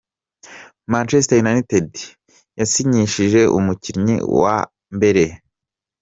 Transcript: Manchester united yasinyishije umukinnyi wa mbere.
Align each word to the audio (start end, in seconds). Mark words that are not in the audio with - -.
Manchester 0.91 1.37
united 1.43 1.87
yasinyishije 2.59 3.41
umukinnyi 3.57 4.15
wa 4.41 4.55
mbere. 4.95 5.25